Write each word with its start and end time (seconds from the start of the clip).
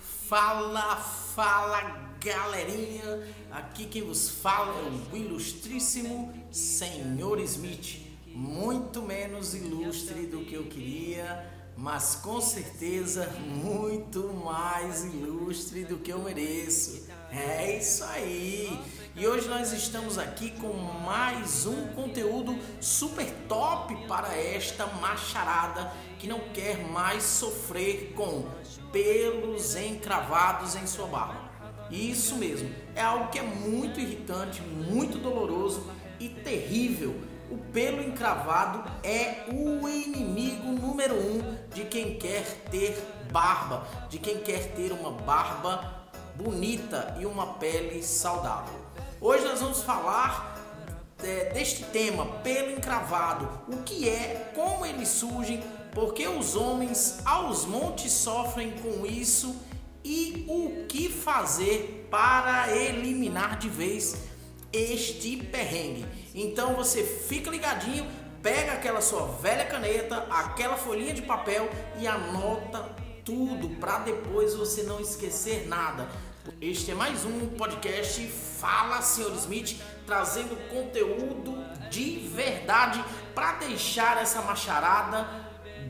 Fala, 0.00 0.96
fala 0.96 2.14
galerinha! 2.24 3.20
Aqui 3.50 3.84
quem 3.84 4.02
vos 4.02 4.30
fala 4.30 4.72
é 4.72 5.14
o 5.14 5.16
ilustríssimo 5.18 6.32
Senhor 6.50 7.38
Smith, 7.40 8.00
muito 8.28 9.02
menos 9.02 9.54
ilustre 9.54 10.26
do 10.26 10.40
que 10.40 10.54
eu 10.54 10.64
queria 10.64 11.55
mas 11.76 12.14
com 12.16 12.40
certeza 12.40 13.28
muito 13.48 14.32
mais 14.44 15.04
ilustre 15.04 15.84
do 15.84 15.98
que 15.98 16.12
eu 16.12 16.18
mereço. 16.20 17.06
É 17.30 17.76
isso 17.76 18.02
aí! 18.04 18.80
E 19.14 19.26
hoje 19.26 19.48
nós 19.48 19.72
estamos 19.72 20.16
aqui 20.18 20.50
com 20.52 20.72
mais 20.72 21.66
um 21.66 21.88
conteúdo 21.88 22.58
super 22.80 23.26
top 23.48 23.94
para 24.06 24.34
esta 24.34 24.86
macharada 24.86 25.92
que 26.18 26.26
não 26.26 26.40
quer 26.54 26.78
mais 26.88 27.22
sofrer 27.22 28.12
com 28.14 28.46
pelos 28.90 29.76
encravados 29.76 30.76
em 30.76 30.86
sua 30.86 31.06
barba. 31.06 31.50
Isso 31.90 32.36
mesmo, 32.36 32.70
é 32.94 33.02
algo 33.02 33.28
que 33.28 33.38
é 33.38 33.42
muito 33.42 34.00
irritante, 34.00 34.62
muito 34.62 35.18
doloroso 35.18 35.86
e 36.18 36.28
terrível 36.28 37.14
o 37.50 37.58
pelo 37.72 38.02
encravado 38.02 38.84
é 39.02 39.44
o 39.48 39.88
inimigo 39.88 40.68
número 40.72 41.14
um 41.14 41.56
de 41.72 41.84
quem 41.84 42.18
quer 42.18 42.44
ter 42.70 42.96
barba, 43.30 43.86
de 44.08 44.18
quem 44.18 44.38
quer 44.38 44.72
ter 44.72 44.92
uma 44.92 45.10
barba 45.10 46.08
bonita 46.34 47.16
e 47.20 47.26
uma 47.26 47.54
pele 47.54 48.02
saudável. 48.02 48.74
Hoje 49.20 49.44
nós 49.44 49.60
vamos 49.60 49.82
falar 49.82 50.56
é, 51.22 51.52
deste 51.52 51.84
tema, 51.84 52.26
pelo 52.42 52.72
encravado, 52.72 53.48
o 53.68 53.82
que 53.82 54.08
é, 54.08 54.52
como 54.54 54.84
ele 54.84 55.06
surge, 55.06 55.62
porque 55.92 56.28
os 56.28 56.54
homens 56.54 57.20
aos 57.24 57.64
montes 57.64 58.12
sofrem 58.12 58.72
com 58.72 59.06
isso 59.06 59.56
e 60.04 60.44
o 60.48 60.86
que 60.86 61.08
fazer 61.08 62.06
para 62.10 62.70
eliminar 62.76 63.58
de 63.58 63.68
vez 63.68 64.16
este 64.76 65.36
perrengue. 65.38 66.04
Então 66.34 66.74
você 66.74 67.02
fica 67.02 67.50
ligadinho, 67.50 68.06
pega 68.42 68.72
aquela 68.72 69.00
sua 69.00 69.26
velha 69.26 69.64
caneta, 69.64 70.26
aquela 70.30 70.76
folhinha 70.76 71.14
de 71.14 71.22
papel 71.22 71.68
e 71.98 72.06
anota 72.06 72.94
tudo 73.24 73.70
para 73.80 73.98
depois 74.00 74.54
você 74.54 74.82
não 74.82 75.00
esquecer 75.00 75.66
nada. 75.66 76.08
Este 76.60 76.92
é 76.92 76.94
mais 76.94 77.24
um 77.24 77.48
podcast 77.56 78.24
Fala 78.60 79.02
Senhor 79.02 79.32
Smith, 79.34 79.80
trazendo 80.06 80.56
conteúdo 80.68 81.56
de 81.90 82.18
verdade 82.32 83.04
para 83.34 83.54
deixar 83.54 84.22
essa 84.22 84.40
macharada 84.42 85.26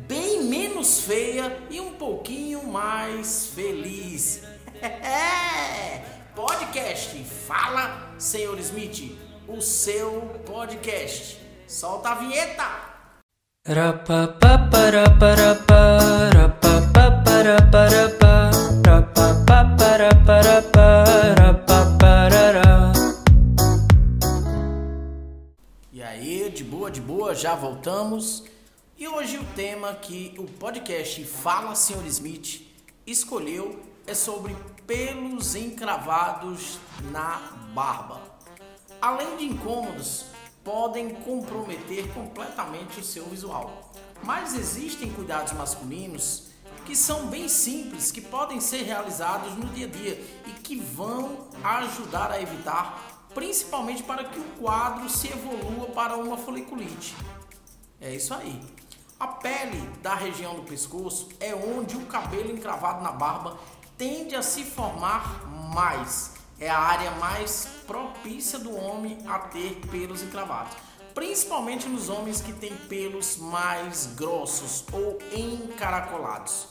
bem 0.08 0.44
menos 0.44 1.00
feia 1.00 1.60
e 1.68 1.80
um 1.80 1.92
pouquinho 1.94 2.66
mais 2.66 3.48
feliz. 3.48 4.42
Podcast 6.36 7.16
Fala 7.24 8.14
Senhor 8.18 8.58
Smith, 8.58 9.18
o 9.48 9.62
seu 9.62 10.20
podcast. 10.44 11.40
Solta 11.66 12.10
a 12.10 12.14
vinheta! 12.16 12.62
E 25.90 26.02
aí, 26.02 26.50
de 26.50 26.62
boa, 26.62 26.90
de 26.90 27.00
boa, 27.00 27.34
já 27.34 27.54
voltamos. 27.54 28.44
E 28.98 29.08
hoje 29.08 29.38
o 29.38 29.44
tema 29.54 29.94
que 29.94 30.34
o 30.36 30.44
podcast 30.44 31.24
Fala 31.24 31.74
Senhor 31.74 32.04
Smith 32.04 32.60
escolheu 33.06 33.80
é 34.06 34.12
sobre 34.12 34.54
pelos 34.86 35.54
encravados 35.54 36.78
na 37.10 37.38
barba. 37.74 38.20
Além 39.00 39.36
de 39.36 39.44
incômodos, 39.46 40.26
podem 40.64 41.10
comprometer 41.10 42.12
completamente 42.14 43.00
o 43.00 43.04
seu 43.04 43.24
visual. 43.26 43.92
Mas 44.22 44.54
existem 44.54 45.12
cuidados 45.12 45.52
masculinos 45.52 46.46
que 46.84 46.94
são 46.94 47.26
bem 47.26 47.48
simples, 47.48 48.12
que 48.12 48.20
podem 48.20 48.60
ser 48.60 48.82
realizados 48.84 49.54
no 49.56 49.66
dia 49.66 49.86
a 49.86 49.90
dia 49.90 50.24
e 50.46 50.50
que 50.52 50.76
vão 50.76 51.48
ajudar 51.62 52.30
a 52.30 52.40
evitar, 52.40 53.26
principalmente 53.34 54.04
para 54.04 54.24
que 54.24 54.38
o 54.38 54.44
quadro 54.60 55.10
se 55.10 55.28
evolua 55.28 55.88
para 55.88 56.16
uma 56.16 56.38
foliculite. 56.38 57.16
É 58.00 58.14
isso 58.14 58.32
aí. 58.32 58.62
A 59.18 59.26
pele 59.26 59.80
da 60.02 60.14
região 60.14 60.54
do 60.54 60.62
pescoço 60.62 61.28
é 61.40 61.54
onde 61.54 61.96
o 61.96 62.06
cabelo 62.06 62.52
encravado 62.52 63.02
na 63.02 63.10
barba 63.10 63.56
tende 63.96 64.34
a 64.34 64.42
se 64.42 64.64
formar 64.64 65.46
mais. 65.74 66.32
É 66.58 66.68
a 66.68 66.78
área 66.78 67.10
mais 67.12 67.68
propícia 67.86 68.58
do 68.58 68.74
homem 68.74 69.18
a 69.26 69.38
ter 69.38 69.80
pelos 69.90 70.22
encravados, 70.22 70.76
principalmente 71.14 71.88
nos 71.88 72.08
homens 72.08 72.40
que 72.40 72.52
têm 72.52 72.74
pelos 72.88 73.36
mais 73.36 74.06
grossos 74.14 74.84
ou 74.92 75.18
encaracolados. 75.32 76.68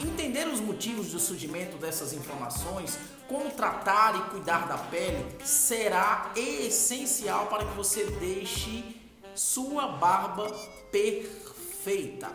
Entender 0.00 0.46
os 0.46 0.60
motivos 0.60 1.10
do 1.10 1.18
surgimento 1.18 1.76
dessas 1.76 2.12
inflamações, 2.12 2.96
como 3.26 3.50
tratar 3.50 4.16
e 4.16 4.30
cuidar 4.30 4.68
da 4.68 4.78
pele, 4.78 5.26
será 5.44 6.30
essencial 6.36 7.46
para 7.46 7.64
que 7.64 7.74
você 7.74 8.04
deixe 8.04 8.96
sua 9.34 9.88
barba 9.88 10.48
perfeita. 10.92 12.30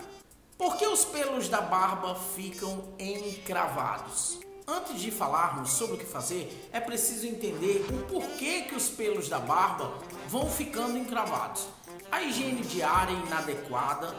Por 0.57 0.77
que 0.77 0.85
os 0.85 1.03
pelos 1.03 1.49
da 1.49 1.61
barba 1.61 2.15
ficam 2.15 2.93
encravados? 2.99 4.39
Antes 4.67 5.01
de 5.01 5.11
falarmos 5.11 5.71
sobre 5.71 5.95
o 5.95 5.97
que 5.97 6.05
fazer, 6.05 6.69
é 6.71 6.79
preciso 6.79 7.27
entender 7.27 7.85
o 7.91 8.05
porquê 8.07 8.61
que 8.61 8.75
os 8.75 8.87
pelos 8.89 9.27
da 9.27 9.39
barba 9.39 9.91
vão 10.27 10.49
ficando 10.49 10.97
encravados. 10.97 11.67
A 12.11 12.21
higiene 12.21 12.61
diária 12.61 13.11
inadequada 13.11 14.15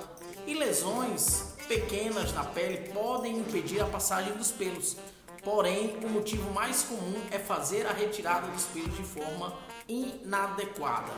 e 0.47 0.55
lesões 0.55 1.55
pequenas 1.67 2.33
na 2.35 2.45
pele 2.45 2.93
podem 2.93 3.39
impedir 3.39 3.81
a 3.81 3.87
passagem 3.87 4.35
dos 4.35 4.51
pelos. 4.51 4.97
Porém, 5.43 5.99
o 6.03 6.09
motivo 6.09 6.51
mais 6.53 6.83
comum 6.83 7.23
é 7.31 7.39
fazer 7.39 7.87
a 7.87 7.93
retirada 7.93 8.49
dos 8.49 8.65
pelos 8.65 8.95
de 8.97 9.05
forma 9.05 9.57
inadequada. 9.89 11.13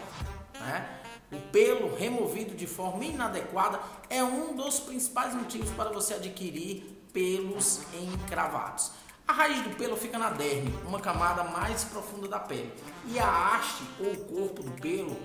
Né? 0.61 1.06
O 1.31 1.41
pelo 1.51 1.93
removido 1.97 2.55
de 2.55 2.69
forma 2.69 3.05
inadequada 3.05 3.81
é 4.09 4.23
um 4.23 4.55
dos 4.55 4.79
principais 4.79 5.35
motivos 5.35 5.71
para 5.71 5.91
você 5.91 6.15
adquirir 6.15 6.85
pelos 7.13 7.81
encravados. 7.93 8.93
A 9.27 9.33
raiz 9.33 9.61
do 9.63 9.71
pelo 9.71 9.97
fica 9.97 10.19
na 10.19 10.31
derme, 10.31 10.73
uma 10.87 11.01
camada 11.01 11.43
mais 11.43 11.83
profunda 11.83 12.29
da 12.29 12.39
pele. 12.39 12.73
E 13.07 13.19
a 13.19 13.57
haste 13.57 13.83
ou 13.99 14.15
corpo 14.17 14.63
do 14.63 14.71
pelo, 14.81 15.17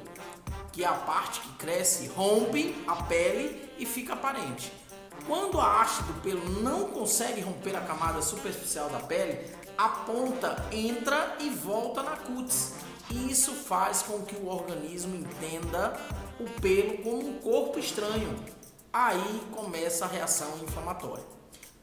que 0.71 0.83
é 0.83 0.87
a 0.87 0.93
parte 0.93 1.39
que 1.41 1.53
cresce, 1.53 2.07
rompe 2.07 2.75
a 2.87 2.95
pele 3.03 3.71
e 3.77 3.85
fica 3.85 4.13
aparente. 4.13 4.73
Quando 5.27 5.61
a 5.61 5.81
haste 5.81 6.01
do 6.01 6.19
pelo 6.21 6.63
não 6.63 6.85
consegue 6.89 7.41
romper 7.41 7.75
a 7.75 7.81
camada 7.81 8.23
superficial 8.23 8.89
da 8.89 9.01
pele, 9.01 9.37
a 9.77 9.87
ponta 9.87 10.67
entra 10.71 11.35
e 11.39 11.51
volta 11.51 12.01
na 12.01 12.17
cutis 12.17 12.73
isso 13.11 13.53
faz 13.53 14.01
com 14.01 14.21
que 14.21 14.35
o 14.35 14.47
organismo 14.47 15.15
entenda 15.15 15.99
o 16.39 16.45
pelo 16.61 16.97
como 16.99 17.27
um 17.27 17.33
corpo 17.39 17.79
estranho. 17.79 18.35
Aí 18.91 19.41
começa 19.51 20.05
a 20.05 20.07
reação 20.07 20.57
inflamatória. 20.63 21.23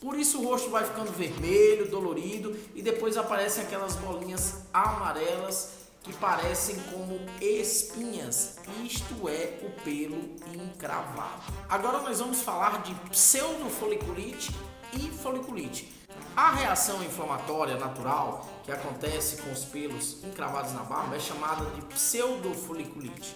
Por 0.00 0.16
isso 0.16 0.40
o 0.40 0.44
rosto 0.44 0.70
vai 0.70 0.84
ficando 0.84 1.10
vermelho, 1.10 1.90
dolorido 1.90 2.56
e 2.74 2.82
depois 2.82 3.16
aparecem 3.16 3.64
aquelas 3.64 3.96
bolinhas 3.96 4.62
amarelas 4.72 5.70
que 6.02 6.12
parecem 6.14 6.76
como 6.92 7.18
espinhas. 7.40 8.56
Isto 8.84 9.28
é 9.28 9.58
o 9.62 9.82
pelo 9.82 10.36
encravado. 10.54 11.42
Agora 11.68 12.00
nós 12.00 12.20
vamos 12.20 12.42
falar 12.42 12.82
de 12.82 12.94
pseudofoliculite 13.10 14.54
e 14.94 15.10
foliculite. 15.10 15.92
A 16.38 16.52
reação 16.52 17.02
inflamatória 17.02 17.76
natural 17.76 18.46
que 18.62 18.70
acontece 18.70 19.42
com 19.42 19.50
os 19.50 19.64
pelos 19.64 20.22
encravados 20.22 20.72
na 20.72 20.84
barba 20.84 21.16
é 21.16 21.18
chamada 21.18 21.64
de 21.72 21.82
pseudofoliculite. 21.86 23.34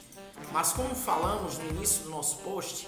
Mas 0.53 0.73
como 0.73 0.95
falamos 0.95 1.59
no 1.59 1.69
início 1.71 2.05
do 2.05 2.11
nosso 2.11 2.37
post, 2.45 2.87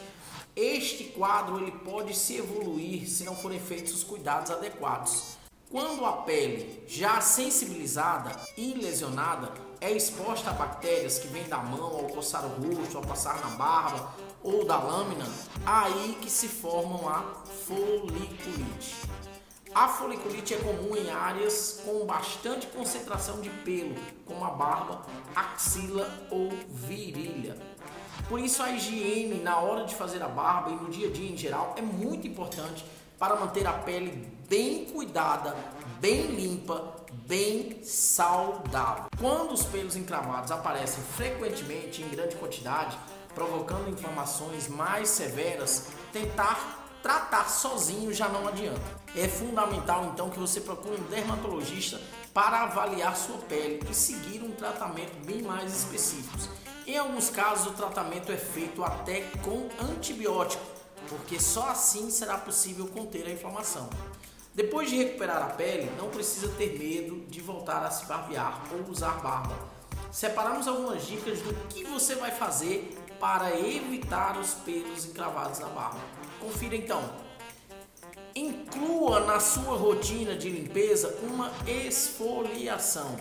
este 0.54 1.02
quadro 1.02 1.58
ele 1.58 1.72
pode 1.72 2.14
se 2.14 2.36
evoluir 2.36 3.10
se 3.10 3.24
não 3.24 3.34
forem 3.34 3.58
feitos 3.58 3.92
os 3.92 4.04
cuidados 4.04 4.52
adequados. 4.52 5.36
Quando 5.68 6.06
a 6.06 6.12
pele 6.18 6.84
já 6.86 7.20
sensibilizada 7.20 8.40
e 8.56 8.72
lesionada 8.72 9.52
é 9.80 9.90
exposta 9.90 10.50
a 10.50 10.52
bactérias 10.52 11.18
que 11.18 11.26
vêm 11.26 11.48
da 11.48 11.58
mão 11.58 11.86
ao 11.86 12.04
coçar 12.04 12.44
o 12.44 12.50
rosto, 12.50 12.98
ao 12.98 13.02
passar 13.02 13.40
na 13.40 13.50
barba 13.56 14.14
ou 14.44 14.64
da 14.64 14.78
lâmina, 14.78 15.26
aí 15.66 16.16
que 16.22 16.30
se 16.30 16.46
formam 16.46 17.08
a 17.08 17.42
foliculite. 17.66 18.94
A 19.74 19.88
foliculite 19.88 20.54
é 20.54 20.58
comum 20.58 20.94
em 20.96 21.10
áreas 21.10 21.80
com 21.84 22.06
bastante 22.06 22.68
concentração 22.68 23.40
de 23.40 23.50
pelo, 23.50 23.96
como 24.24 24.44
a 24.44 24.50
barba, 24.50 25.02
axila 25.34 26.08
ou 26.30 26.48
virilha. 26.68 27.56
Por 28.28 28.38
isso 28.38 28.62
a 28.62 28.70
higiene 28.70 29.42
na 29.42 29.58
hora 29.58 29.84
de 29.84 29.96
fazer 29.96 30.22
a 30.22 30.28
barba 30.28 30.70
e 30.70 30.76
no 30.76 30.88
dia 30.88 31.08
a 31.08 31.10
dia 31.10 31.28
em 31.28 31.36
geral 31.36 31.74
é 31.76 31.82
muito 31.82 32.24
importante 32.24 32.84
para 33.18 33.34
manter 33.34 33.66
a 33.66 33.72
pele 33.72 34.32
bem 34.48 34.84
cuidada, 34.84 35.56
bem 35.98 36.22
limpa, 36.28 36.94
bem 37.26 37.82
saudável. 37.82 39.06
Quando 39.18 39.54
os 39.54 39.64
pelos 39.64 39.96
encravados 39.96 40.52
aparecem 40.52 41.02
frequentemente 41.02 42.00
em 42.00 42.08
grande 42.10 42.36
quantidade, 42.36 42.96
provocando 43.34 43.90
inflamações 43.90 44.68
mais 44.68 45.08
severas, 45.08 45.88
tentar 46.12 46.83
tratar 47.04 47.50
sozinho 47.50 48.14
já 48.14 48.30
não 48.30 48.48
adianta. 48.48 48.80
É 49.14 49.28
fundamental 49.28 50.10
então 50.10 50.30
que 50.30 50.38
você 50.38 50.58
procure 50.58 50.98
um 50.98 51.04
dermatologista 51.04 52.00
para 52.32 52.62
avaliar 52.62 53.14
sua 53.14 53.36
pele 53.40 53.78
e 53.90 53.94
seguir 53.94 54.42
um 54.42 54.52
tratamento 54.52 55.14
bem 55.22 55.42
mais 55.42 55.76
específico. 55.76 56.50
Em 56.86 56.96
alguns 56.96 57.28
casos, 57.28 57.66
o 57.66 57.72
tratamento 57.72 58.32
é 58.32 58.38
feito 58.38 58.82
até 58.82 59.20
com 59.44 59.68
antibiótico, 59.84 60.64
porque 61.06 61.38
só 61.38 61.68
assim 61.68 62.10
será 62.10 62.38
possível 62.38 62.86
conter 62.86 63.26
a 63.26 63.30
inflamação. 63.30 63.90
Depois 64.54 64.88
de 64.88 64.96
recuperar 64.96 65.42
a 65.42 65.50
pele, 65.50 65.92
não 65.98 66.08
precisa 66.08 66.48
ter 66.56 66.78
medo 66.78 67.26
de 67.28 67.42
voltar 67.42 67.84
a 67.84 67.90
se 67.90 68.06
barbear 68.06 68.62
ou 68.72 68.90
usar 68.90 69.20
barba. 69.20 69.54
Separamos 70.10 70.66
algumas 70.66 71.06
dicas 71.06 71.40
do 71.40 71.52
que 71.68 71.84
você 71.84 72.14
vai 72.14 72.30
fazer 72.30 72.96
para 73.24 73.58
evitar 73.58 74.36
os 74.36 74.52
pelos 74.52 75.06
encravados 75.06 75.58
na 75.58 75.68
barba. 75.68 75.98
Confira 76.38 76.76
então. 76.76 77.02
Inclua 78.36 79.20
na 79.20 79.40
sua 79.40 79.78
rotina 79.78 80.36
de 80.36 80.50
limpeza 80.50 81.08
uma 81.22 81.50
esfoliação. 81.66 83.16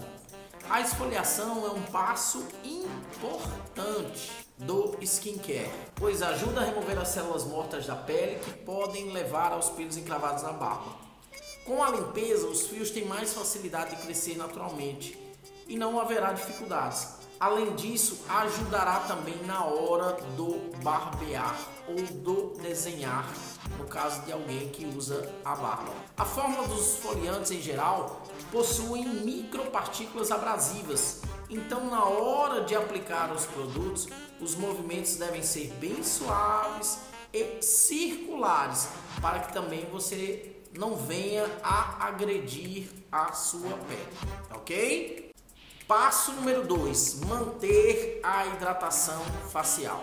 A 0.69 0.81
esfoliação 0.81 1.65
é 1.65 1.69
um 1.69 1.81
passo 1.83 2.45
importante 2.65 4.29
do 4.57 4.97
skincare, 5.01 5.71
pois 5.95 6.21
ajuda 6.21 6.59
a 6.59 6.65
remover 6.65 6.99
as 6.99 7.07
células 7.07 7.45
mortas 7.45 7.85
da 7.85 7.95
pele 7.95 8.41
que 8.43 8.51
podem 8.51 9.09
levar 9.13 9.53
aos 9.53 9.69
pelos 9.69 9.95
encravados 9.95 10.43
na 10.43 10.51
barba. 10.51 10.97
Com 11.63 11.81
a 11.81 11.89
limpeza, 11.89 12.45
os 12.47 12.67
fios 12.67 12.91
têm 12.91 13.05
mais 13.05 13.33
facilidade 13.33 13.95
de 13.95 14.01
crescer 14.01 14.35
naturalmente 14.35 15.17
e 15.65 15.77
não 15.77 15.97
haverá 15.97 16.33
dificuldades. 16.33 17.22
Além 17.43 17.75
disso, 17.75 18.23
ajudará 18.29 19.01
também 19.01 19.35
na 19.45 19.65
hora 19.65 20.13
do 20.37 20.61
barbear 20.81 21.59
ou 21.89 22.01
do 22.21 22.57
desenhar, 22.61 23.27
no 23.77 23.83
caso 23.83 24.21
de 24.21 24.31
alguém 24.31 24.69
que 24.69 24.85
usa 24.85 25.29
a 25.43 25.53
barba. 25.53 25.91
A 26.15 26.23
fórmula 26.23 26.65
dos 26.69 26.93
esfoliantes 26.93 27.51
em 27.51 27.61
geral 27.61 28.21
possuem 28.49 29.05
micropartículas 29.09 30.31
abrasivas, 30.31 31.21
então 31.49 31.89
na 31.89 32.05
hora 32.05 32.61
de 32.61 32.77
aplicar 32.77 33.29
os 33.33 33.45
produtos, 33.45 34.07
os 34.39 34.55
movimentos 34.55 35.17
devem 35.17 35.43
ser 35.43 35.67
bem 35.81 36.01
suaves 36.01 36.97
e 37.33 37.61
circulares, 37.61 38.87
para 39.21 39.39
que 39.39 39.51
também 39.51 39.85
você 39.91 40.55
não 40.77 40.95
venha 40.95 41.45
a 41.61 42.07
agredir 42.07 42.87
a 43.11 43.33
sua 43.33 43.77
pele, 43.79 44.17
ok? 44.55 45.22
Passo 45.87 46.31
número 46.31 46.65
2: 46.65 47.21
manter 47.25 48.21
a 48.23 48.45
hidratação 48.45 49.21
facial. 49.51 50.01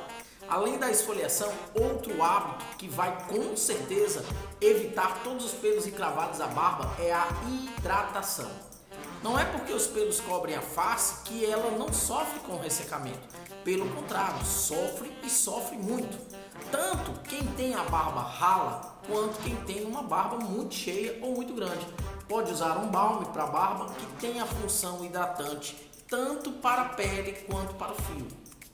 Além 0.48 0.78
da 0.78 0.90
esfoliação, 0.90 1.50
outro 1.74 2.22
hábito 2.22 2.64
que 2.76 2.88
vai 2.88 3.26
com 3.26 3.56
certeza 3.56 4.24
evitar 4.60 5.22
todos 5.22 5.44
os 5.46 5.52
pelos 5.52 5.86
encravados 5.86 6.38
da 6.38 6.46
barba 6.48 6.94
é 6.98 7.12
a 7.12 7.26
hidratação. 7.48 8.50
Não 9.22 9.38
é 9.38 9.44
porque 9.44 9.72
os 9.72 9.86
pelos 9.86 10.20
cobrem 10.20 10.56
a 10.56 10.62
face 10.62 11.22
que 11.24 11.44
ela 11.44 11.70
não 11.70 11.92
sofre 11.92 12.40
com 12.40 12.58
ressecamento. 12.58 13.20
Pelo 13.64 13.88
contrário, 13.90 14.44
sofre 14.44 15.10
e 15.22 15.30
sofre 15.30 15.76
muito. 15.76 16.18
Tanto 16.70 17.12
quem 17.22 17.46
tem 17.52 17.74
a 17.74 17.84
barba 17.84 18.20
rala 18.20 18.98
quanto 19.06 19.38
quem 19.42 19.56
tem 19.64 19.84
uma 19.84 20.02
barba 20.02 20.36
muito 20.36 20.74
cheia 20.74 21.18
ou 21.22 21.34
muito 21.34 21.54
grande. 21.54 21.86
Pode 22.30 22.52
usar 22.52 22.78
um 22.78 22.86
balme 22.86 23.26
para 23.26 23.44
barba 23.44 23.92
que 23.92 24.06
tem 24.20 24.40
a 24.40 24.46
função 24.46 25.04
hidratante 25.04 25.76
tanto 26.08 26.52
para 26.52 26.82
a 26.82 26.88
pele 26.90 27.32
quanto 27.50 27.74
para 27.74 27.90
o 27.90 27.96
fio. 27.96 28.28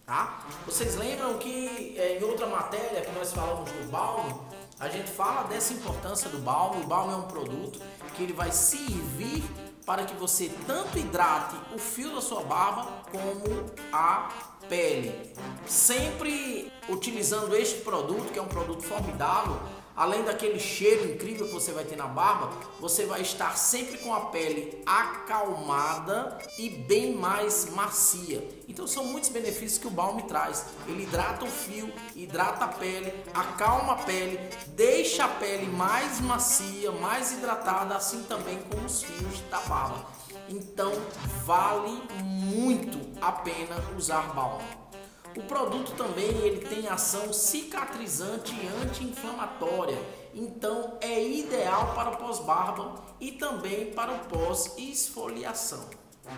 Tá? 0.04 0.44
Vocês 0.66 0.94
lembram 0.96 1.38
que 1.38 1.94
é, 1.96 2.18
em 2.18 2.22
outra 2.22 2.46
matéria 2.46 3.00
que 3.00 3.10
nós 3.12 3.32
falamos 3.32 3.70
do 3.70 3.90
balme, 3.90 4.34
a 4.78 4.90
gente 4.90 5.10
fala 5.10 5.44
dessa 5.44 5.72
importância 5.72 6.28
do 6.28 6.36
balme. 6.40 6.84
O 6.84 6.86
balme 6.86 7.14
é 7.14 7.16
um 7.16 7.22
produto 7.22 7.80
que 8.14 8.24
ele 8.24 8.34
vai 8.34 8.52
servir 8.52 9.42
para 9.86 10.04
que 10.04 10.14
você 10.16 10.50
tanto 10.66 10.98
hidrate 10.98 11.56
o 11.74 11.78
fio 11.78 12.14
da 12.14 12.20
sua 12.20 12.42
barba 12.42 12.86
como 13.10 13.70
a 13.90 14.28
pele. 14.68 15.32
Sempre 15.66 16.70
utilizando 16.90 17.56
este 17.56 17.80
produto, 17.80 18.30
que 18.30 18.38
é 18.38 18.42
um 18.42 18.48
produto 18.48 18.82
formidável, 18.82 19.58
além 19.96 20.22
daquele 20.22 20.60
cheiro 20.60 21.10
incrível 21.10 21.46
que 21.46 21.52
você 21.52 21.72
vai 21.72 21.84
ter 21.84 21.96
na 21.96 22.06
barba, 22.06 22.50
você 22.78 23.06
vai 23.06 23.22
estar 23.22 23.56
sempre 23.56 23.98
com 23.98 24.12
a 24.12 24.26
pele 24.26 24.82
acalmada 24.84 26.38
e 26.58 26.68
bem 26.68 27.14
mais 27.14 27.70
macia. 27.70 28.46
Então 28.68 28.86
são 28.86 29.04
muitos 29.04 29.30
benefícios 29.30 29.78
que 29.78 29.86
o 29.86 29.90
balme 29.90 30.24
traz. 30.24 30.66
Ele 30.86 31.04
hidrata 31.04 31.44
o 31.44 31.48
fio, 31.48 31.90
hidrata 32.14 32.66
a 32.66 32.68
pele, 32.68 33.12
acalma 33.32 33.94
a 33.94 33.96
pele, 33.96 34.38
deixa 34.68 35.24
a 35.24 35.28
pele 35.28 35.66
mais 35.66 36.20
macia, 36.20 36.92
mais 36.92 37.32
hidratada, 37.32 37.96
assim 37.96 38.22
também 38.24 38.58
como 38.70 38.86
os 38.86 39.02
fios 39.02 39.40
da 39.50 39.60
barba. 39.60 40.04
Então 40.48 40.92
vale 41.44 42.02
muito 42.22 42.98
a 43.20 43.32
pena 43.32 43.76
usar 43.96 44.34
balme. 44.34 44.85
O 45.36 45.42
produto 45.42 45.92
também 45.92 46.30
ele 46.38 46.66
tem 46.66 46.88
ação 46.88 47.30
cicatrizante 47.30 48.54
e 48.54 48.66
anti-inflamatória, 48.82 49.98
então 50.34 50.96
é 50.98 51.22
ideal 51.22 51.94
para 51.94 52.12
o 52.12 52.16
pós-barba 52.16 52.94
e 53.20 53.32
também 53.32 53.92
para 53.92 54.12
o 54.12 54.18
pós-esfoliação. 54.20 55.90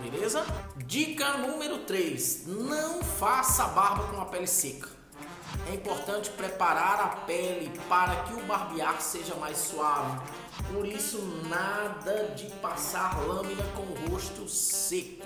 Beleza? 0.02 0.44
Dica 0.78 1.38
número 1.38 1.78
3: 1.84 2.48
não 2.48 3.00
faça 3.00 3.68
barba 3.68 4.02
com 4.08 4.20
a 4.20 4.26
pele 4.26 4.48
seca. 4.48 4.88
É 5.70 5.74
importante 5.74 6.30
preparar 6.30 7.00
a 7.00 7.08
pele 7.24 7.70
para 7.88 8.24
que 8.24 8.34
o 8.34 8.42
barbear 8.46 9.00
seja 9.00 9.36
mais 9.36 9.58
suave. 9.58 10.20
Por 10.72 10.84
isso, 10.84 11.20
nada 11.48 12.34
de 12.34 12.46
passar 12.56 13.16
lâmina 13.26 13.64
com 13.74 13.82
o 13.82 14.10
rosto 14.10 14.48
seco 14.48 15.24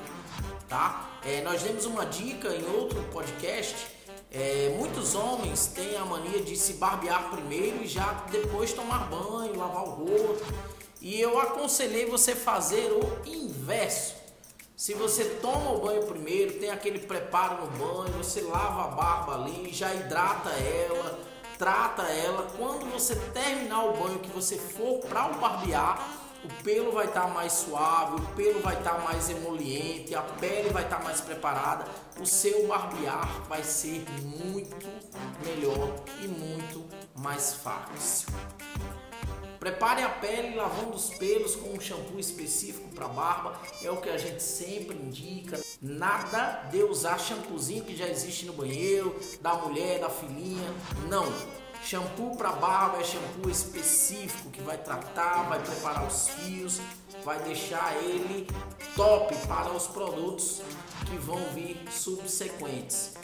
tá? 0.68 1.18
É, 1.24 1.40
nós 1.42 1.62
demos 1.62 1.84
uma 1.84 2.04
dica 2.04 2.48
em 2.48 2.64
outro 2.74 3.02
podcast. 3.12 3.86
É, 4.30 4.74
muitos 4.78 5.14
homens 5.14 5.66
têm 5.66 5.96
a 5.96 6.04
mania 6.04 6.40
de 6.40 6.56
se 6.56 6.74
barbear 6.74 7.30
primeiro 7.30 7.82
e 7.82 7.86
já 7.86 8.24
depois 8.30 8.72
tomar 8.72 9.10
banho, 9.10 9.56
lavar 9.56 9.84
o 9.84 9.90
rosto. 9.90 10.46
E 11.00 11.20
eu 11.20 11.38
aconselhei 11.38 12.06
você 12.06 12.34
fazer 12.34 12.90
o 12.92 13.28
inverso. 13.28 14.14
Se 14.76 14.94
você 14.94 15.24
toma 15.40 15.72
o 15.72 15.80
banho 15.80 16.04
primeiro, 16.06 16.58
tem 16.58 16.70
aquele 16.70 16.98
preparo 16.98 17.64
no 17.64 17.70
banho, 17.72 18.12
você 18.14 18.40
lava 18.40 18.84
a 18.84 18.88
barba 18.88 19.34
ali, 19.34 19.72
já 19.72 19.94
hidrata 19.94 20.50
ela, 20.50 21.20
trata 21.58 22.02
ela. 22.02 22.50
Quando 22.56 22.90
você 22.90 23.14
terminar 23.14 23.84
o 23.84 23.92
banho 23.92 24.18
que 24.18 24.30
você 24.30 24.56
for 24.56 24.98
para 25.00 25.30
o 25.30 25.38
barbear, 25.38 26.21
o 26.44 26.62
pelo 26.62 26.92
vai 26.92 27.06
estar 27.06 27.22
tá 27.22 27.28
mais 27.28 27.52
suave, 27.52 28.16
o 28.16 28.26
pelo 28.34 28.60
vai 28.60 28.76
estar 28.76 28.94
tá 28.94 29.04
mais 29.04 29.30
emoliente, 29.30 30.14
a 30.14 30.22
pele 30.22 30.70
vai 30.70 30.84
estar 30.84 30.96
tá 30.96 31.04
mais 31.04 31.20
preparada, 31.20 31.84
o 32.20 32.26
seu 32.26 32.66
barbear 32.66 33.42
vai 33.48 33.62
ser 33.62 34.04
muito 34.20 34.76
melhor 35.44 35.94
e 36.20 36.28
muito 36.28 36.84
mais 37.14 37.54
fácil. 37.54 38.28
Prepare 39.62 40.02
a 40.02 40.08
pele 40.08 40.56
lavando 40.56 40.96
os 40.96 41.10
pelos 41.10 41.54
com 41.54 41.68
um 41.70 41.80
shampoo 41.80 42.18
específico 42.18 42.88
para 42.88 43.06
barba, 43.06 43.60
é 43.80 43.88
o 43.92 43.98
que 43.98 44.08
a 44.10 44.18
gente 44.18 44.42
sempre 44.42 44.96
indica. 44.96 45.60
Nada 45.80 46.68
de 46.72 46.82
usar 46.82 47.16
shampoozinho 47.16 47.84
que 47.84 47.94
já 47.94 48.08
existe 48.08 48.44
no 48.44 48.54
banheiro, 48.54 49.16
da 49.40 49.54
mulher, 49.54 50.00
da 50.00 50.10
filhinha. 50.10 50.68
Não, 51.08 51.26
Shampoo 51.84 52.36
para 52.36 52.52
barba 52.52 52.98
é 52.98 53.04
shampoo 53.04 53.50
específico 53.50 54.50
que 54.50 54.62
vai 54.62 54.78
tratar, 54.78 55.48
vai 55.48 55.60
preparar 55.60 56.06
os 56.06 56.28
fios, 56.28 56.80
vai 57.24 57.42
deixar 57.42 57.96
ele 58.04 58.46
top 58.94 59.34
para 59.48 59.72
os 59.72 59.88
produtos 59.88 60.62
que 61.06 61.16
vão 61.16 61.40
vir 61.52 61.84
subsequentes. 61.90 63.14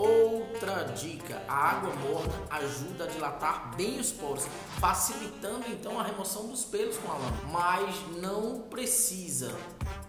Outra 0.00 0.84
dica: 0.94 1.42
a 1.46 1.72
água 1.72 1.94
morna 1.96 2.32
ajuda 2.48 3.04
a 3.04 3.06
dilatar 3.06 3.76
bem 3.76 4.00
os 4.00 4.10
poros, 4.10 4.46
facilitando 4.78 5.66
então 5.68 6.00
a 6.00 6.02
remoção 6.02 6.46
dos 6.46 6.64
pelos 6.64 6.96
com 6.96 7.12
a 7.12 7.16
lã, 7.16 7.32
mas 7.52 7.94
não 8.16 8.62
precisa 8.62 9.54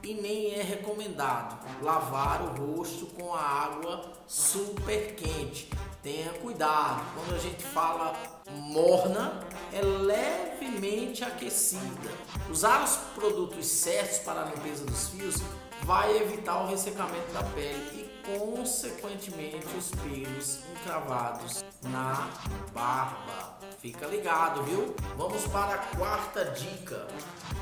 e 0.02 0.14
nem 0.14 0.54
é 0.54 0.62
recomendado 0.62 1.60
lavar 1.82 2.42
o 2.42 2.78
rosto 2.78 3.06
com 3.08 3.34
a 3.34 3.42
água 3.42 4.14
super 4.26 5.14
quente. 5.16 5.70
Tenha 6.02 6.32
cuidado, 6.40 7.04
quando 7.14 7.36
a 7.36 7.40
gente 7.40 7.62
fala 7.62 8.14
morna, 8.50 9.42
é 9.74 9.82
levemente 9.82 11.22
aquecida. 11.24 12.10
Usar 12.50 12.84
os 12.86 12.96
produtos 13.14 13.68
certos 13.68 14.20
para 14.20 14.42
a 14.42 14.46
limpeza 14.46 14.86
dos 14.86 15.10
fios 15.10 15.36
vai 15.84 16.16
evitar 16.18 16.64
o 16.64 16.68
ressecamento 16.68 17.32
da 17.34 17.44
pele 17.44 18.01
consequentemente, 18.26 19.66
os 19.78 19.92
pelos 19.92 20.60
encravados 20.72 21.64
na 21.84 22.30
barba. 22.74 23.58
Fica 23.80 24.06
ligado, 24.06 24.64
viu? 24.64 24.96
Vamos 25.18 25.48
para 25.48 25.76
a 25.76 25.78
quarta 25.96 26.46
dica. 26.46 27.08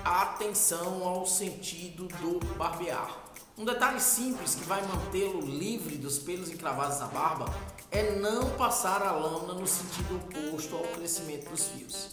Atenção 0.04 1.08
ao 1.08 1.26
sentido 1.26 2.08
do 2.20 2.40
barbear. 2.56 3.30
Um 3.58 3.66
detalhe 3.66 4.00
simples 4.00 4.56
que 4.56 4.64
vai 4.64 4.82
mantê-lo 4.86 5.42
livre 5.42 5.98
dos 5.98 6.18
pelos 6.20 6.50
encravados 6.50 7.00
na 7.00 7.08
barba 7.08 7.54
é 7.92 8.16
não 8.16 8.50
passar 8.52 9.02
a 9.02 9.12
lâmina 9.12 9.54
no 9.54 9.68
sentido 9.68 10.16
oposto 10.16 10.76
ao 10.76 10.84
crescimento 10.84 11.50
dos 11.50 11.68
fios. 11.68 12.12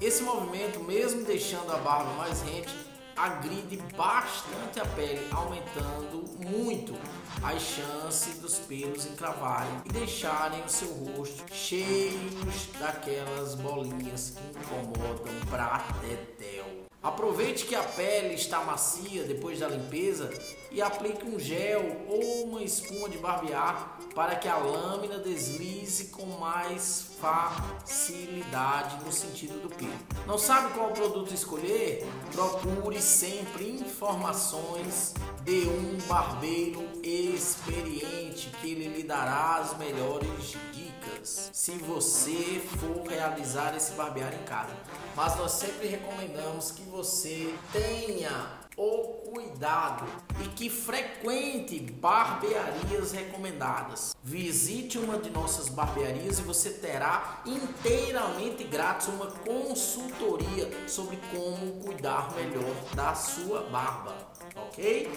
Esse 0.00 0.22
movimento, 0.22 0.80
mesmo 0.80 1.24
deixando 1.24 1.72
a 1.72 1.78
barba 1.78 2.12
mais 2.12 2.42
rente, 2.42 2.72
agride 3.16 3.78
bastante 3.96 4.78
a 4.78 4.84
pele, 4.84 5.26
aumentando 5.30 6.24
muito 6.38 6.94
as 7.42 7.62
chances 7.62 8.38
dos 8.38 8.58
pelos 8.58 9.06
encravarem 9.06 9.82
e 9.86 9.88
deixarem 9.88 10.62
o 10.62 10.68
seu 10.68 10.88
rosto 10.88 11.42
cheios 11.52 12.68
daquelas 12.78 13.54
bolinhas 13.54 14.34
que 14.36 14.58
incomodam 14.58 15.34
pra 15.48 15.82
tetel. 16.00 16.86
Aproveite 17.02 17.66
que 17.66 17.74
a 17.74 17.82
pele 17.82 18.34
está 18.34 18.64
macia 18.64 19.24
depois 19.24 19.60
da 19.60 19.68
limpeza 19.68 20.28
e 20.70 20.82
aplique 20.82 21.24
um 21.24 21.38
gel 21.38 22.04
ou 22.08 22.44
uma 22.44 22.62
espuma 22.62 23.08
de 23.08 23.18
barbear 23.18 23.98
para 24.14 24.36
que 24.36 24.48
a 24.48 24.56
lâmina 24.56 25.18
deslize 25.18 26.06
com 26.06 26.24
mais 26.38 27.06
facilidade 27.20 29.04
no 29.04 29.12
sentido 29.12 29.60
do 29.60 29.68
pelo. 29.68 29.92
Não 30.26 30.38
sabe 30.38 30.72
qual 30.74 30.90
produto 30.90 31.32
escolher? 31.34 32.06
Procure 32.32 33.00
sempre 33.00 33.70
informações 33.70 35.14
de 35.44 35.68
um 35.68 35.98
barbeiro 36.06 36.82
experiente 37.02 38.50
que 38.60 38.70
ele 38.70 38.88
lhe 38.96 39.02
dará 39.02 39.56
as 39.56 39.76
melhores 39.78 40.56
dicas 40.72 41.50
se 41.52 41.72
você 41.72 42.60
for 42.78 43.06
realizar 43.06 43.76
esse 43.76 43.92
barbear 43.92 44.34
em 44.34 44.44
casa. 44.44 44.74
Mas 45.14 45.36
nós 45.36 45.52
sempre 45.52 45.88
recomendamos 45.88 46.70
que 46.70 46.82
você 46.82 47.54
tenha 47.72 48.65
o 48.76 49.30
cuidado 49.30 50.06
e 50.44 50.48
que 50.48 50.68
frequente 50.68 51.80
barbearias 51.80 53.12
recomendadas. 53.12 54.14
Visite 54.22 54.98
uma 54.98 55.18
de 55.18 55.30
nossas 55.30 55.68
barbearias 55.68 56.38
e 56.38 56.42
você 56.42 56.70
terá 56.70 57.40
inteiramente 57.46 58.64
grátis 58.64 59.08
uma 59.08 59.26
consultoria 59.30 60.70
sobre 60.86 61.18
como 61.30 61.80
cuidar 61.82 62.34
melhor 62.34 62.74
da 62.94 63.14
sua 63.14 63.62
barba, 63.62 64.14
ok? 64.56 65.10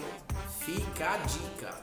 Fica 0.60 1.10
a 1.10 1.16
dica. 1.18 1.74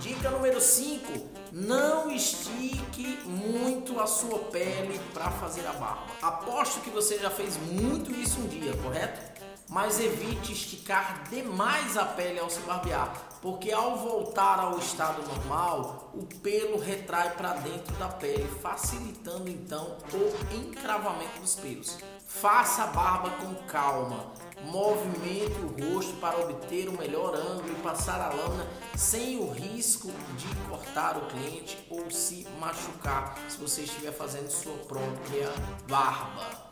Dica 0.00 0.30
número 0.30 0.60
5: 0.60 1.12
não 1.52 2.10
estique 2.10 3.20
muito 3.24 4.00
a 4.00 4.06
sua 4.06 4.38
pele 4.40 4.98
para 5.14 5.30
fazer 5.30 5.64
a 5.66 5.72
barba. 5.72 6.06
Aposto 6.20 6.80
que 6.80 6.90
você 6.90 7.18
já 7.18 7.30
fez 7.30 7.56
muito 7.56 8.10
isso 8.10 8.40
um 8.40 8.48
dia, 8.48 8.76
correto? 8.76 9.37
Mas 9.68 10.00
evite 10.00 10.52
esticar 10.52 11.24
demais 11.28 11.96
a 11.96 12.04
pele 12.04 12.40
ao 12.40 12.48
se 12.48 12.60
barbear, 12.60 13.12
porque 13.42 13.70
ao 13.70 13.98
voltar 13.98 14.58
ao 14.58 14.78
estado 14.78 15.22
normal, 15.22 16.10
o 16.14 16.24
pelo 16.40 16.78
retrai 16.78 17.34
para 17.34 17.52
dentro 17.54 17.94
da 17.96 18.08
pele, 18.08 18.48
facilitando 18.62 19.48
então 19.48 19.98
o 20.12 20.54
encravamento 20.54 21.40
dos 21.40 21.54
pelos. 21.56 21.98
Faça 22.26 22.84
a 22.84 22.86
barba 22.88 23.30
com 23.30 23.54
calma, 23.66 24.32
movimente 24.64 25.58
o 25.60 25.94
rosto 25.94 26.14
para 26.16 26.38
obter 26.38 26.88
o 26.88 26.96
melhor 26.96 27.34
ângulo 27.34 27.70
e 27.70 27.82
passar 27.82 28.20
a 28.20 28.28
lâmina 28.28 28.66
sem 28.96 29.38
o 29.38 29.50
risco 29.50 30.08
de 30.36 30.46
cortar 30.68 31.16
o 31.16 31.26
cliente 31.26 31.86
ou 31.90 32.10
se 32.10 32.46
machucar 32.58 33.38
se 33.48 33.58
você 33.58 33.82
estiver 33.82 34.12
fazendo 34.12 34.50
sua 34.50 34.76
própria 34.78 35.52
barba. 35.86 36.70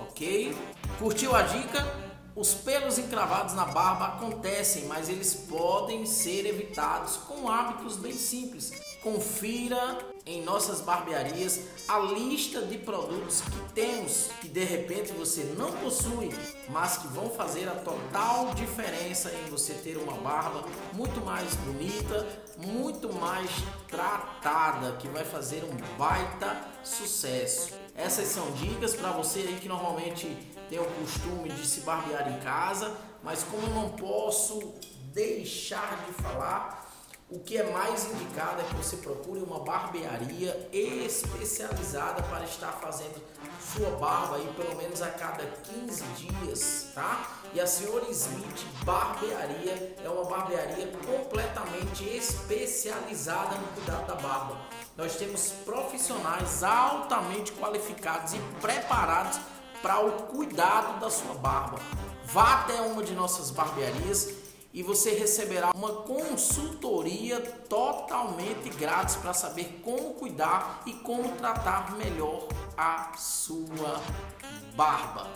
Ok? 0.00 0.56
Curtiu 0.98 1.34
a 1.34 1.42
dica? 1.42 2.11
Os 2.34 2.54
pelos 2.54 2.96
encravados 2.96 3.52
na 3.52 3.66
barba 3.66 4.06
acontecem, 4.06 4.86
mas 4.86 5.10
eles 5.10 5.34
podem 5.34 6.06
ser 6.06 6.46
evitados 6.46 7.18
com 7.18 7.46
hábitos 7.46 7.96
bem 7.96 8.14
simples. 8.14 8.72
Confira 9.02 9.98
em 10.24 10.42
nossas 10.42 10.80
barbearias 10.80 11.60
a 11.86 11.98
lista 11.98 12.62
de 12.62 12.78
produtos 12.78 13.42
que 13.42 13.72
temos 13.74 14.30
que 14.40 14.48
de 14.48 14.64
repente 14.64 15.12
você 15.12 15.52
não 15.58 15.72
possui, 15.72 16.30
mas 16.70 16.96
que 16.96 17.08
vão 17.08 17.28
fazer 17.28 17.68
a 17.68 17.74
total 17.74 18.54
diferença 18.54 19.30
em 19.30 19.50
você 19.50 19.74
ter 19.74 19.98
uma 19.98 20.14
barba 20.14 20.64
muito 20.94 21.20
mais 21.20 21.54
bonita, 21.56 22.26
muito 22.56 23.12
mais 23.12 23.50
tratada, 23.88 24.96
que 24.96 25.08
vai 25.08 25.24
fazer 25.24 25.64
um 25.64 25.98
baita 25.98 26.56
sucesso. 26.82 27.74
Essas 27.94 28.28
são 28.28 28.50
dicas 28.52 28.94
para 28.94 29.10
você 29.10 29.40
aí 29.40 29.58
que 29.60 29.68
normalmente 29.68 30.34
tem 30.72 30.80
o 30.80 30.86
costume 30.86 31.50
de 31.50 31.66
se 31.66 31.82
barbear 31.82 32.32
em 32.32 32.40
casa, 32.40 32.96
mas 33.22 33.44
como 33.44 33.66
não 33.74 33.90
posso 33.90 34.72
deixar 35.12 36.02
de 36.06 36.14
falar, 36.14 36.90
o 37.28 37.40
que 37.40 37.58
é 37.58 37.70
mais 37.70 38.10
indicado 38.10 38.62
é 38.62 38.64
que 38.64 38.74
você 38.76 38.96
procure 38.96 39.40
uma 39.40 39.60
barbearia 39.60 40.70
especializada 40.72 42.22
para 42.22 42.44
estar 42.44 42.72
fazendo 42.72 43.22
sua 43.60 43.90
barba 43.98 44.36
aí 44.36 44.50
pelo 44.56 44.74
menos 44.74 45.02
a 45.02 45.10
cada 45.10 45.44
15 45.44 46.04
dias, 46.16 46.86
tá? 46.94 47.28
E 47.52 47.60
a 47.60 47.66
Senhora 47.66 48.10
Smith 48.10 48.66
Barbearia 48.82 49.94
é 50.02 50.08
uma 50.08 50.24
barbearia 50.24 50.90
completamente 51.04 52.02
especializada 52.04 53.56
no 53.56 53.68
cuidado 53.68 54.06
da 54.06 54.14
barba. 54.14 54.58
Nós 54.96 55.16
temos 55.16 55.52
profissionais 55.66 56.62
altamente 56.62 57.52
qualificados 57.52 58.32
e 58.32 58.38
preparados 58.60 59.38
para 59.82 60.00
o 60.00 60.12
cuidado 60.28 61.00
da 61.00 61.10
sua 61.10 61.34
barba. 61.34 61.78
Vá 62.24 62.60
até 62.60 62.80
uma 62.80 63.02
de 63.02 63.12
nossas 63.12 63.50
barbearias 63.50 64.32
e 64.72 64.82
você 64.82 65.10
receberá 65.10 65.70
uma 65.74 65.92
consultoria 66.02 67.40
totalmente 67.68 68.70
grátis 68.70 69.16
para 69.16 69.34
saber 69.34 69.80
como 69.84 70.14
cuidar 70.14 70.82
e 70.86 70.92
como 70.94 71.32
tratar 71.32 71.94
melhor 71.96 72.46
a 72.76 73.12
sua 73.16 74.00
barba. 74.74 75.28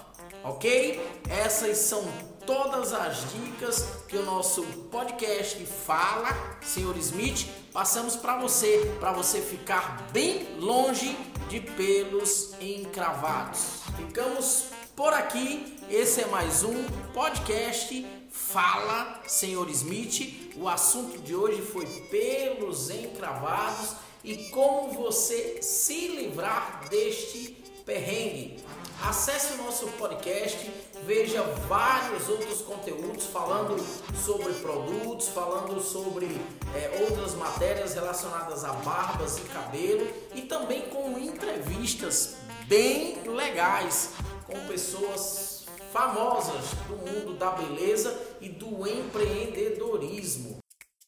Ok? 0.42 1.00
Essas 1.28 1.78
são 1.78 2.04
todas 2.46 2.92
as 2.92 3.32
dicas 3.32 3.84
que 4.08 4.16
o 4.16 4.24
nosso 4.24 4.62
podcast 4.90 5.64
fala, 5.66 6.28
Senhor 6.62 6.96
Smith, 6.98 7.48
passamos 7.72 8.16
para 8.16 8.38
você, 8.38 8.96
para 9.00 9.12
você 9.12 9.40
ficar 9.40 10.06
bem 10.12 10.56
longe 10.58 11.16
de 11.48 11.60
pelos 11.60 12.54
encravados. 12.60 13.80
Ficamos 13.96 14.66
por 14.94 15.12
aqui. 15.12 15.76
Esse 15.90 16.22
é 16.22 16.26
mais 16.26 16.62
um 16.62 16.84
podcast 17.12 18.06
Fala, 18.30 19.22
Senhor 19.26 19.68
Smith. 19.70 20.52
O 20.56 20.68
assunto 20.68 21.18
de 21.18 21.34
hoje 21.34 21.62
foi 21.62 21.86
pelos 21.86 22.90
encravados 22.90 23.96
e 24.26 24.48
como 24.50 24.92
você 24.92 25.62
se 25.62 26.08
livrar 26.08 26.88
deste 26.90 27.56
perrengue. 27.86 28.58
Acesse 29.00 29.52
o 29.52 29.56
nosso 29.58 29.86
podcast, 29.92 30.68
veja 31.04 31.42
vários 31.68 32.28
outros 32.28 32.60
conteúdos 32.62 33.26
falando 33.26 33.76
sobre 34.24 34.52
produtos, 34.54 35.28
falando 35.28 35.80
sobre 35.80 36.26
é, 36.74 37.06
outras 37.08 37.34
matérias 37.34 37.94
relacionadas 37.94 38.64
a 38.64 38.72
barbas 38.72 39.38
e 39.38 39.42
cabelo 39.42 40.08
e 40.34 40.42
também 40.42 40.82
com 40.88 41.16
entrevistas 41.18 42.36
bem 42.66 43.22
legais 43.28 44.10
com 44.44 44.58
pessoas 44.66 45.64
famosas 45.92 46.70
do 46.88 46.96
mundo 46.96 47.34
da 47.38 47.52
beleza 47.52 48.18
e 48.40 48.48
do 48.48 48.86
empreendedorismo. 48.88 50.58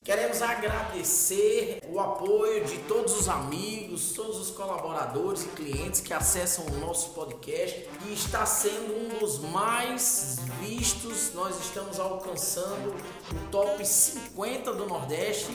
Queremos 0.09 0.41
agradecer 0.41 1.83
o 1.87 2.01
apoio 2.01 2.65
de 2.65 2.79
todos 2.85 3.15
os 3.21 3.29
amigos, 3.29 4.13
todos 4.13 4.39
os 4.39 4.51
colaboradores 4.51 5.45
e 5.45 5.49
clientes 5.49 6.01
que 6.01 6.15
acessam 6.15 6.65
o 6.65 6.81
nosso 6.81 7.11
podcast 7.11 7.87
e 8.07 8.15
está 8.15 8.47
sendo 8.47 9.05
um 9.05 9.19
dos 9.19 9.39
mais 9.39 10.39
vistos. 10.63 11.35
Nós 11.35 11.61
estamos 11.61 12.01
alcançando 12.01 12.95
o 13.31 13.51
top 13.51 13.87
50 13.87 14.73
do 14.73 14.87
Nordeste 14.87 15.51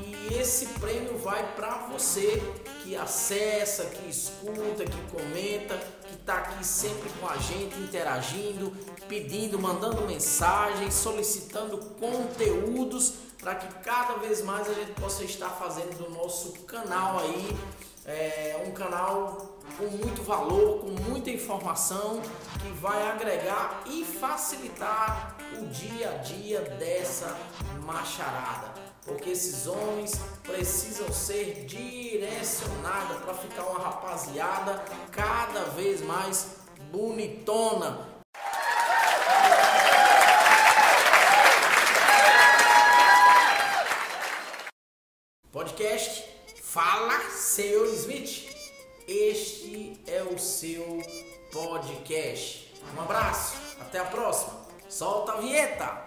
E 0.00 0.34
esse 0.34 0.66
prêmio 0.78 1.18
vai 1.18 1.44
para 1.56 1.88
você 1.88 2.40
que 2.84 2.94
acessa, 2.94 3.86
que 3.86 4.08
escuta, 4.08 4.84
que 4.84 5.00
comenta, 5.10 5.76
está 6.26 6.38
aqui 6.38 6.66
sempre 6.66 7.08
com 7.20 7.28
a 7.28 7.36
gente, 7.36 7.78
interagindo, 7.78 8.72
pedindo, 9.08 9.60
mandando 9.60 10.02
mensagens, 10.02 10.92
solicitando 10.92 11.78
conteúdos 12.00 13.14
para 13.38 13.54
que 13.54 13.72
cada 13.84 14.14
vez 14.14 14.42
mais 14.42 14.68
a 14.68 14.74
gente 14.74 14.90
possa 15.00 15.22
estar 15.22 15.50
fazendo 15.50 15.96
do 15.96 16.10
nosso 16.10 16.50
canal 16.64 17.20
aí 17.20 17.56
é, 18.04 18.60
um 18.66 18.72
canal 18.72 19.56
com 19.78 19.84
muito 19.84 20.20
valor, 20.24 20.80
com 20.80 20.90
muita 21.08 21.30
informação 21.30 22.20
que 22.60 22.68
vai 22.80 23.08
agregar 23.08 23.84
e 23.86 24.04
facilitar 24.04 25.36
o 25.60 25.66
dia 25.66 26.10
a 26.10 26.14
dia 26.14 26.60
dessa 26.60 27.36
macharada. 27.84 28.74
Porque 29.04 29.30
esses 29.30 29.68
homens 29.68 30.20
precisam 30.46 31.12
ser 31.12 31.64
direcionados 31.66 33.18
para 33.18 33.34
ficar 33.34 33.64
uma 33.64 33.80
rapaziada 33.80 34.82
cada 35.10 35.64
vez 35.70 36.00
mais 36.02 36.56
bonitona. 36.90 38.06
Podcast 45.50 46.24
Fala, 46.62 47.18
senhor 47.30 47.86
Smith. 47.94 48.54
Este 49.08 50.00
é 50.06 50.22
o 50.22 50.38
seu 50.38 51.02
podcast. 51.50 52.74
Um 52.94 53.00
abraço, 53.00 53.56
até 53.80 53.98
a 53.98 54.04
próxima. 54.04 54.66
Solta 54.88 55.32
a 55.32 55.36
vinheta. 55.40 56.06